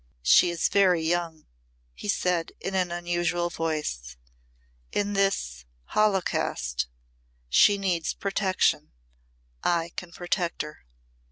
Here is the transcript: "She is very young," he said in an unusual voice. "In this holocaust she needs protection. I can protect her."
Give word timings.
"She 0.23 0.49
is 0.49 0.67
very 0.67 1.03
young," 1.03 1.45
he 1.93 2.07
said 2.09 2.53
in 2.59 2.73
an 2.73 2.89
unusual 2.91 3.51
voice. 3.51 4.17
"In 4.91 5.13
this 5.13 5.63
holocaust 5.89 6.87
she 7.49 7.77
needs 7.77 8.15
protection. 8.15 8.93
I 9.63 9.91
can 9.95 10.11
protect 10.11 10.63
her." 10.63 10.85